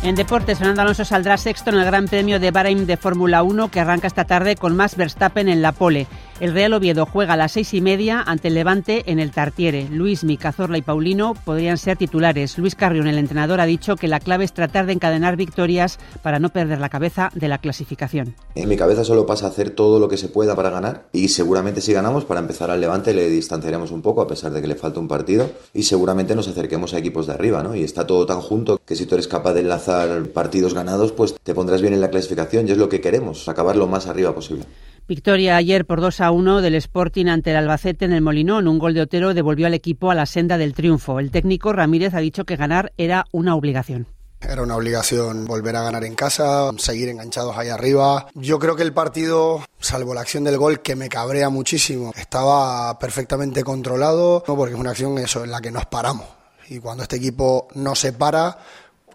En 0.04 0.16
deportes, 0.16 0.58
Fernando 0.58 0.82
Alonso 0.82 1.02
saldrá 1.06 1.38
sexto 1.38 1.70
en 1.70 1.76
el 1.76 1.86
Gran 1.86 2.08
Premio 2.08 2.38
de 2.38 2.50
Bahrein 2.50 2.86
de 2.86 2.98
Fórmula 2.98 3.42
1 3.42 3.70
que 3.70 3.80
arranca 3.80 4.06
esta 4.06 4.26
tarde 4.26 4.54
con 4.54 4.76
Max 4.76 4.96
Verstappen 4.96 5.48
en 5.48 5.62
la 5.62 5.72
pole. 5.72 6.06
El 6.40 6.52
Real 6.52 6.74
Oviedo 6.74 7.06
juega 7.06 7.34
a 7.34 7.36
las 7.38 7.52
seis 7.52 7.72
y 7.72 7.80
media 7.80 8.20
ante 8.20 8.48
el 8.48 8.54
Levante 8.54 9.04
en 9.06 9.18
el 9.18 9.30
Tartiere. 9.30 9.88
Luis, 9.88 10.24
Micazorla 10.24 10.76
y 10.76 10.82
Paulino 10.82 11.34
podrían 11.44 11.78
ser 11.78 11.96
titulares. 11.96 12.58
Luis 12.58 12.74
Carrión, 12.74 13.06
el 13.06 13.16
entrenador, 13.16 13.60
ha 13.60 13.66
dicho 13.66 13.96
que 13.96 14.08
la 14.08 14.20
clave 14.20 14.44
es 14.44 14.52
tratar 14.52 14.84
de 14.84 14.92
encadenar 14.92 15.36
victorias 15.36 15.98
para 16.22 16.38
no 16.38 16.50
perder 16.50 16.80
la 16.80 16.90
cabeza 16.90 17.30
de 17.34 17.48
la 17.48 17.58
clasificación. 17.58 18.34
En 18.56 18.68
mi 18.68 18.76
cabeza 18.76 19.04
solo 19.04 19.24
pasa 19.24 19.46
hacer 19.46 19.70
todo 19.70 20.00
lo 20.00 20.08
que 20.08 20.18
se 20.18 20.28
pueda 20.28 20.54
para 20.54 20.70
ganar 20.70 21.06
y 21.12 21.28
seguramente 21.28 21.80
si 21.80 21.94
ganamos 21.94 22.26
para 22.26 22.40
empezar 22.40 22.70
al 22.70 22.80
Levante 22.80 23.14
le 23.14 23.30
distanciaremos 23.30 23.90
un 23.90 24.02
poco 24.02 24.20
a 24.20 24.26
pesar 24.26 24.52
de 24.52 24.60
que 24.60 24.66
le 24.66 24.74
falta 24.74 25.00
un 25.00 25.08
partido 25.08 25.50
y 25.72 25.84
seguramente 25.84 26.34
nos 26.34 26.48
acerquemos 26.48 26.92
a 26.92 26.98
equipos 26.98 27.26
de 27.26 27.32
arriba, 27.32 27.62
¿no? 27.62 27.74
Y 27.74 27.84
está 27.84 28.06
todo 28.06 28.26
tan 28.26 28.40
junto 28.40 28.78
que 28.84 28.96
si 28.96 29.06
tú 29.06 29.14
eres 29.14 29.28
capaz 29.28 29.54
de 29.54 29.60
enlazar 29.60 29.93
partidos 30.32 30.74
ganados, 30.74 31.12
pues 31.12 31.34
te 31.42 31.54
pondrás 31.54 31.80
bien 31.80 31.94
en 31.94 32.00
la 32.00 32.10
clasificación 32.10 32.68
y 32.68 32.72
es 32.72 32.78
lo 32.78 32.88
que 32.88 33.00
queremos, 33.00 33.48
acabar 33.48 33.76
lo 33.76 33.86
más 33.86 34.06
arriba 34.06 34.34
posible. 34.34 34.64
Victoria 35.06 35.56
ayer 35.56 35.84
por 35.84 36.00
2 36.00 36.22
a 36.22 36.30
1 36.30 36.62
del 36.62 36.76
Sporting 36.76 37.26
ante 37.26 37.50
el 37.50 37.56
Albacete 37.56 38.06
en 38.06 38.12
el 38.12 38.22
Molinón. 38.22 38.66
Un 38.66 38.78
gol 38.78 38.94
de 38.94 39.02
Otero 39.02 39.34
devolvió 39.34 39.66
al 39.66 39.74
equipo 39.74 40.10
a 40.10 40.14
la 40.14 40.24
senda 40.24 40.56
del 40.56 40.72
triunfo. 40.72 41.20
El 41.20 41.30
técnico 41.30 41.74
Ramírez 41.74 42.14
ha 42.14 42.20
dicho 42.20 42.44
que 42.44 42.56
ganar 42.56 42.92
era 42.96 43.26
una 43.30 43.54
obligación. 43.54 44.06
Era 44.40 44.62
una 44.62 44.76
obligación 44.76 45.46
volver 45.46 45.76
a 45.76 45.82
ganar 45.82 46.04
en 46.04 46.14
casa, 46.14 46.70
seguir 46.76 47.08
enganchados 47.08 47.56
ahí 47.56 47.68
arriba. 47.68 48.26
Yo 48.34 48.58
creo 48.58 48.76
que 48.76 48.82
el 48.82 48.92
partido, 48.92 49.62
salvo 49.78 50.14
la 50.14 50.20
acción 50.20 50.44
del 50.44 50.58
gol, 50.58 50.80
que 50.80 50.96
me 50.96 51.08
cabrea 51.08 51.48
muchísimo, 51.48 52.12
estaba 52.16 52.98
perfectamente 52.98 53.64
controlado, 53.64 54.42
porque 54.46 54.74
es 54.74 54.80
una 54.80 54.90
acción 54.90 55.16
eso, 55.18 55.44
en 55.44 55.50
la 55.50 55.60
que 55.60 55.70
nos 55.70 55.86
paramos. 55.86 56.26
Y 56.68 56.78
cuando 56.78 57.02
este 57.02 57.16
equipo 57.16 57.68
no 57.74 57.94
se 57.94 58.12
para, 58.12 58.58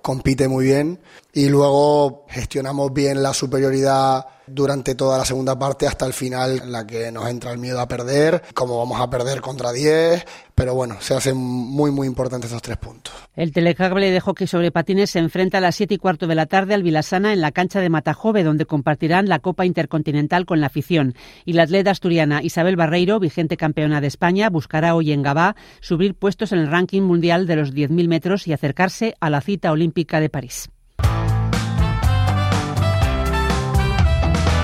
compite 0.01 0.48
muy 0.48 0.65
bien 0.65 1.00
y 1.34 1.50
luego 1.50 2.25
gestionamos 2.29 2.94
bien 2.94 3.22
la 3.24 3.34
superioridad 3.34 4.25
durante 4.51 4.96
toda 4.96 5.18
la 5.18 5.25
segunda 5.25 5.58
parte 5.58 5.88
hasta 5.88 6.06
el 6.06 6.13
final 6.13 6.62
en 6.63 6.72
la 6.72 6.86
que 6.86 7.12
nos 7.12 7.27
entra 7.27 7.51
el 7.51 7.58
miedo 7.58 7.79
a 7.79 7.88
perder, 7.88 8.44
como 8.53 8.77
vamos 8.77 9.00
a 9.00 9.10
perder 9.10 9.41
contra 9.41 9.72
10, 9.72 10.25
pero 10.56 10.75
bueno, 10.75 10.98
se 11.00 11.13
hacen 11.13 11.38
muy 11.38 11.91
muy 11.91 12.08
importantes 12.08 12.50
estos 12.50 12.62
tres 12.62 12.77
puntos. 12.77 13.13
El 13.36 13.53
telecable 13.53 14.12
de 14.12 14.20
hockey 14.20 14.48
sobre 14.48 14.72
patines 14.72 15.12
se 15.12 15.20
enfrenta 15.20 15.60
a 15.60 15.62
las 15.62 15.75
7 15.75 15.94
y 15.94 15.98
cuarto 15.98 16.27
de 16.27 16.36
la 16.36 16.46
tarde 16.46 16.74
al 16.74 16.84
Vilasana 16.84 17.32
en 17.34 17.41
la 17.41 17.51
cancha 17.51 17.79
de 17.79 17.89
Matajove, 17.89 18.44
donde 18.44 18.65
compartirán 18.65 19.29
la 19.29 19.39
Copa 19.39 19.65
Intercontinental 19.65 20.46
con 20.46 20.60
la 20.60 20.68
afición. 20.68 21.15
Y 21.46 21.53
la 21.53 21.63
atleta 21.63 21.91
asturiana 21.91 22.44
Isabel 22.44 22.75
Barreiro, 22.75 23.20
vigente 23.20 23.58
campeona 23.58 24.01
de 24.01 24.08
España, 24.08 24.50
buscará 24.50 24.96
hoy 24.96 25.12
en 25.12 25.24
Gabá 25.24 25.56
subir 25.79 26.15
puestos 26.15 26.51
en 26.51 26.60
el 26.60 26.68
ranking 26.68 27.03
mundial 27.03 27.48
de 27.48 27.56
los 27.56 27.74
10.000 27.74 28.08
metros 28.08 28.48
y 28.48 28.53
acercarse 28.53 29.15
a 29.20 29.29
la 29.29 29.41
cita 29.41 29.72
olímpica 29.72 30.20
de 30.20 30.29
París. 30.29 30.70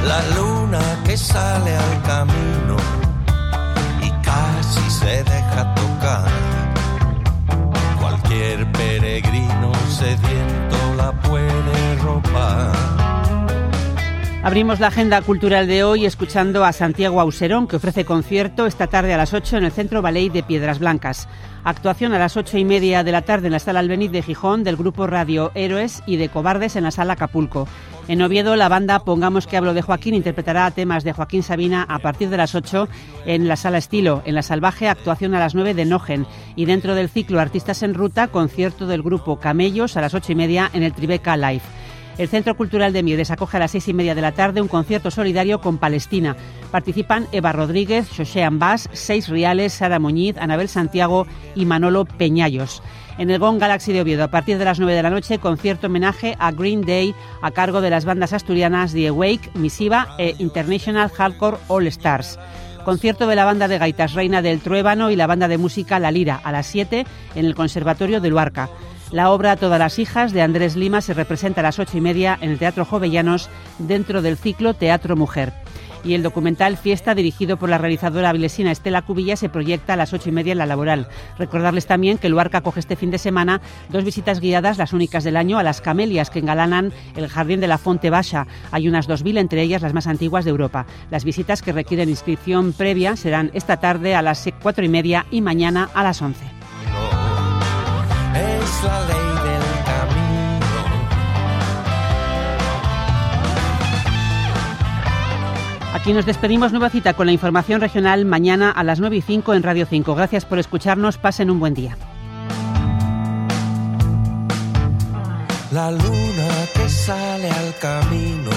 La 0.05 0.21
luna 0.35 0.81
que 1.03 1.17
sale 1.17 1.75
al 1.75 2.01
camino 2.03 2.77
y 4.01 4.09
casi 4.24 4.89
se 4.89 5.24
deja 5.24 5.75
tocar. 5.75 6.29
Cualquier 8.00 8.71
peregrino 8.71 9.71
sediento 9.89 10.77
la 10.97 11.12
puede 11.21 11.95
ropar. 12.03 12.75
Abrimos 14.43 14.79
la 14.79 14.88
agenda 14.88 15.24
cultural 15.24 15.65
de 15.65 15.83
hoy 15.83 16.05
escuchando 16.05 16.63
a 16.65 16.71
Santiago 16.71 17.19
Auserón, 17.19 17.67
que 17.67 17.77
ofrece 17.77 18.05
concierto 18.05 18.67
esta 18.67 18.85
tarde 18.85 19.12
a 19.12 19.17
las 19.17 19.33
8 19.33 19.57
en 19.57 19.63
el 19.63 19.71
Centro 19.71 20.03
Ballet 20.03 20.31
de 20.31 20.43
Piedras 20.43 20.77
Blancas. 20.77 21.27
Actuación 21.63 22.13
a 22.13 22.19
las 22.19 22.38
ocho 22.38 22.59
y 22.59 22.63
media 22.63 23.03
de 23.03 23.12
la 23.12 23.24
tarde 23.24 23.47
en 23.47 23.53
la 23.53 23.57
Sala 23.57 23.79
Albeniz 23.79 24.12
de 24.12 24.21
Gijón 24.21 24.63
del 24.63 24.75
grupo 24.75 25.07
Radio 25.07 25.51
Héroes 25.55 26.03
y 26.05 26.17
de 26.17 26.29
Cobardes 26.29 26.75
en 26.75 26.83
la 26.83 26.91
Sala 26.91 27.13
Acapulco. 27.13 27.67
En 28.07 28.21
Oviedo, 28.21 28.55
la 28.55 28.69
banda 28.69 29.00
Pongamos 29.00 29.47
que 29.47 29.57
hablo 29.57 29.74
de 29.74 29.81
Joaquín 29.81 30.13
interpretará 30.13 30.69
temas 30.69 31.03
de 31.03 31.12
Joaquín 31.12 31.41
Sabina 31.41 31.83
a 31.89 31.97
partir 31.97 32.29
de 32.29 32.38
las 32.38 32.53
8 32.53 32.88
en 33.25 33.47
la 33.47 33.55
Sala 33.55 33.79
Estilo. 33.79 34.21
En 34.25 34.35
la 34.35 34.43
Salvaje, 34.43 34.88
actuación 34.88 35.33
a 35.33 35.39
las 35.39 35.55
9 35.55 35.74
de 35.74 35.85
Nogen. 35.85 36.27
Y 36.55 36.65
dentro 36.65 36.93
del 36.93 37.09
ciclo 37.09 37.39
Artistas 37.39 37.81
en 37.81 37.95
Ruta, 37.95 38.27
concierto 38.27 38.85
del 38.85 39.01
grupo 39.01 39.39
Camellos 39.39 39.97
a 39.97 40.01
las 40.01 40.13
ocho 40.13 40.33
y 40.33 40.35
media 40.35 40.69
en 40.74 40.83
el 40.83 40.93
Tribeca 40.93 41.35
Live. 41.35 41.63
El 42.17 42.29
Centro 42.29 42.55
Cultural 42.55 42.93
de 42.93 43.03
Mieres 43.03 43.29
acoge 43.29 43.57
a 43.57 43.60
las 43.60 43.72
seis 43.72 43.89
y 43.89 43.93
media 43.93 44.15
de 44.15 44.22
la 44.22 44.31
tarde 44.31 44.62
un 44.62 44.69
concierto 44.69 45.12
solidario 45.12 45.60
con 45.60 45.77
Palestina. 45.77 46.38
Participan 46.72 47.27
Eva 47.34 47.51
Rodríguez, 47.51 48.07
José 48.15 48.43
Ambas, 48.43 48.89
Seis 48.93 49.27
Riales, 49.27 49.74
Sara 49.74 50.00
Muñiz, 50.00 50.38
Anabel 50.38 50.69
Santiago 50.69 51.27
y 51.55 51.65
Manolo 51.65 52.05
Peñallos. 52.05 52.81
En 53.17 53.29
el 53.29 53.39
Gong 53.39 53.60
Galaxy 53.60 53.91
de 53.91 54.01
Oviedo, 54.01 54.24
a 54.24 54.29
partir 54.29 54.57
de 54.57 54.65
las 54.65 54.79
9 54.79 54.93
de 54.93 55.03
la 55.03 55.10
noche, 55.10 55.39
concierto 55.39 55.88
homenaje 55.88 56.36
a 56.39 56.51
Green 56.51 56.81
Day 56.81 57.13
a 57.41 57.51
cargo 57.51 57.81
de 57.81 57.89
las 57.89 58.05
bandas 58.05 58.31
asturianas 58.31 58.93
The 58.93 59.07
Awake, 59.07 59.51
Misiva 59.53 60.15
e 60.17 60.36
International 60.39 61.10
Hardcore 61.10 61.57
All 61.67 61.88
Stars. 61.88 62.39
Concierto 62.86 63.27
de 63.27 63.36
la 63.36 63.45
banda 63.45 63.67
de 63.67 63.77
gaitas 63.77 64.13
Reina 64.13 64.41
del 64.41 64.62
Truébano 64.62 65.12
y 65.12 65.15
la 65.15 65.27
banda 65.27 65.48
de 65.48 65.57
música 65.57 66.00
La 66.00 66.12
Lira 66.12 66.39
a 66.43 66.51
las 66.51 66.67
7 66.67 67.05
en 67.36 67.45
el 67.45 67.55
Conservatorio 67.55 68.22
de 68.22 68.29
Luarca. 68.29 68.69
La 69.12 69.29
obra 69.29 69.55
Todas 69.55 69.79
las 69.79 70.00
hijas 70.00 70.33
de 70.33 70.41
Andrés 70.41 70.75
Lima 70.75 71.00
se 71.00 71.13
representa 71.13 71.62
a 71.62 71.63
las 71.63 71.79
ocho 71.79 71.97
y 71.97 72.01
media 72.01 72.38
en 72.41 72.50
el 72.50 72.57
Teatro 72.57 72.85
Jovellanos 72.85 73.50
dentro 73.77 74.21
del 74.21 74.35
ciclo 74.35 74.74
Teatro 74.74 75.15
Mujer. 75.15 75.53
Y 76.03 76.13
el 76.13 76.21
documental 76.21 76.77
Fiesta, 76.77 77.15
dirigido 77.15 77.57
por 77.57 77.69
la 77.69 77.77
realizadora 77.77 78.31
vilesina 78.31 78.71
Estela 78.71 79.03
Cubilla, 79.03 79.35
se 79.35 79.50
proyecta 79.50 79.93
a 79.93 79.95
las 79.95 80.13
ocho 80.13 80.29
y 80.29 80.31
media 80.31 80.51
en 80.51 80.59
la 80.59 80.65
laboral. 80.65 81.07
Recordarles 81.38 81.88
también 81.88 82.17
que 82.17 82.29
Luarca 82.29 82.62
coge 82.62 82.79
este 82.79 82.95
fin 82.95 83.09
de 83.09 83.17
semana 83.17 83.62
dos 83.89 84.03
visitas 84.03 84.39
guiadas, 84.39 84.77
las 84.77 84.93
únicas 84.93 85.24
del 85.24 85.38
año, 85.38 85.57
a 85.57 85.63
las 85.63 85.81
camelias 85.81 86.29
que 86.29 86.39
engalanan 86.39 86.91
el 87.15 87.27
jardín 87.27 87.59
de 87.59 87.67
la 87.67 87.77
Fonte 87.77 88.09
Baja. 88.09 88.45
Hay 88.71 88.88
unas 88.88 89.07
dos 89.07 89.24
mil, 89.24 89.38
entre 89.38 89.62
ellas 89.62 89.81
las 89.81 89.93
más 89.93 90.07
antiguas 90.07 90.45
de 90.45 90.51
Europa. 90.51 90.85
Las 91.09 91.24
visitas 91.24 91.62
que 91.62 91.71
requieren 91.71 92.09
inscripción 92.09 92.74
previa 92.74 93.15
serán 93.15 93.50
esta 93.53 93.77
tarde 93.77 94.13
a 94.13 94.21
las 94.21 94.47
cuatro 94.62 94.85
y 94.85 94.89
media 94.89 95.25
y 95.31 95.41
mañana 95.41 95.89
a 95.93 96.03
las 96.03 96.21
once 98.65 98.88
la 98.88 99.00
ley 99.01 99.27
del 99.45 99.63
camino. 99.86 100.65
Aquí 105.93 106.13
nos 106.13 106.25
despedimos. 106.25 106.72
Nueva 106.72 106.89
cita 106.89 107.13
con 107.13 107.25
la 107.27 107.31
información 107.31 107.81
regional 107.81 108.25
mañana 108.25 108.72
a 108.72 108.84
las 108.84 109.00
9 109.00 109.17
y 109.17 109.22
5 109.22 109.53
en 109.53 109.63
Radio 109.63 109.86
5. 109.86 110.15
Gracias 110.15 110.45
por 110.45 110.60
escucharnos. 110.60 111.17
Pasen 111.17 111.50
un 111.50 111.60
buen 111.60 111.74
día. 111.74 111.98
La 115.72 115.91
luna 115.91 116.48
que 116.74 116.89
sale 116.89 117.50
al 117.51 117.75
camino 117.81 118.51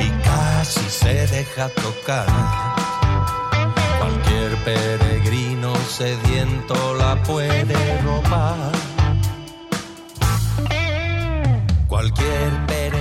y 0.00 0.08
casi 0.24 0.80
se 0.88 1.26
deja 1.26 1.68
tocar. 1.68 2.26
Cualquier 3.98 4.56
peregrino 4.64 5.49
sediento 5.90 6.94
la 6.94 7.20
puede 7.24 8.02
robar. 8.02 8.72
Cualquier 11.88 12.66
pereza 12.66 12.99